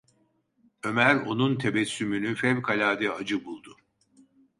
Ömer 0.83 1.15
onun 1.15 1.57
tebessümünü 1.57 2.35
fevkalade 2.35 3.11
acı 3.11 3.45
buldu. 3.45 3.77